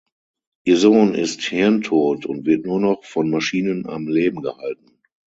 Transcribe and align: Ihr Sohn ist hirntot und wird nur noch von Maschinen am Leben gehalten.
Ihr 0.65 0.77
Sohn 0.77 1.13
ist 1.13 1.41
hirntot 1.43 2.25
und 2.25 2.47
wird 2.47 2.65
nur 2.65 2.79
noch 2.79 3.03
von 3.03 3.29
Maschinen 3.29 3.85
am 3.85 4.07
Leben 4.07 4.41
gehalten. 4.41 4.99